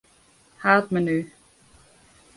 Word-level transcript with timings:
Haadmenu. 0.63 1.19